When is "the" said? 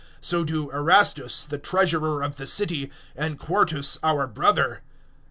1.43-1.59, 2.37-2.47